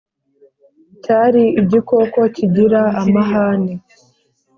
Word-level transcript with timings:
Cyari 1.03 1.43
igikoko 1.61 2.19
kigira 2.35 2.81
amahane 3.01 3.73